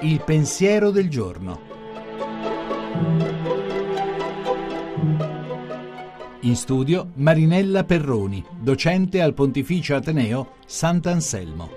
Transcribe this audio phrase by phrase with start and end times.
[0.00, 1.60] Il pensiero del giorno.
[6.40, 11.70] In studio Marinella Perroni, docente al Pontificio Ateneo Sant'Anselmo.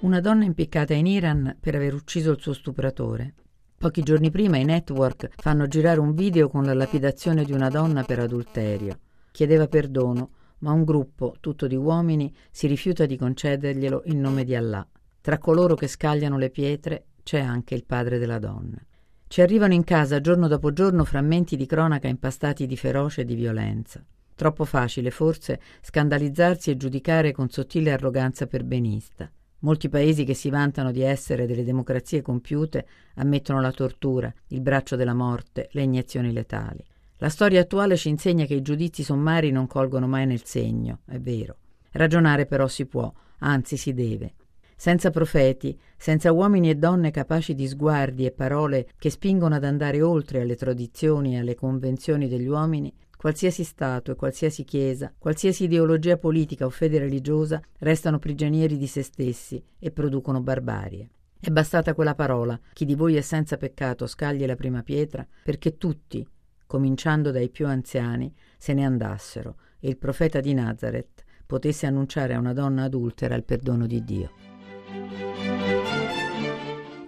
[0.00, 3.34] Una donna impiccata in Iran per aver ucciso il suo stupratore.
[3.76, 8.04] Pochi giorni prima i network fanno girare un video con la lapidazione di una donna
[8.04, 8.98] per adulterio.
[9.32, 14.54] Chiedeva perdono, ma un gruppo, tutto di uomini, si rifiuta di concederglielo in nome di
[14.54, 14.86] Allah.
[15.20, 18.78] Tra coloro che scagliano le pietre c'è anche il padre della donna.
[19.26, 23.34] Ci arrivano in casa giorno dopo giorno frammenti di cronaca impastati di ferocia e di
[23.34, 24.04] violenza.
[24.34, 29.30] Troppo facile, forse, scandalizzarsi e giudicare con sottile arroganza perbenista.
[29.60, 34.96] Molti paesi che si vantano di essere delle democrazie compiute ammettono la tortura, il braccio
[34.96, 36.84] della morte, le iniezioni letali.
[37.22, 41.20] La storia attuale ci insegna che i giudizi sommari non colgono mai nel segno, è
[41.20, 41.56] vero.
[41.92, 44.34] Ragionare però si può, anzi si deve.
[44.74, 50.02] Senza profeti, senza uomini e donne capaci di sguardi e parole che spingono ad andare
[50.02, 56.16] oltre alle tradizioni e alle convenzioni degli uomini, qualsiasi Stato e qualsiasi Chiesa, qualsiasi ideologia
[56.16, 61.08] politica o fede religiosa restano prigionieri di se stessi e producono barbarie.
[61.38, 65.76] È bastata quella parola, chi di voi è senza peccato scagli la prima pietra, perché
[65.76, 66.26] tutti,
[66.72, 72.38] cominciando dai più anziani, se ne andassero e il profeta di Nazareth potesse annunciare a
[72.38, 74.30] una donna adultera il perdono di Dio.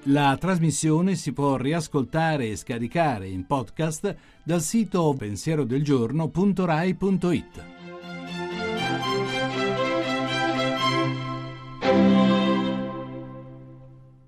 [0.08, 7.73] La trasmissione si può riascoltare e scaricare in podcast dal sito pensierodelgiorno.rai.it.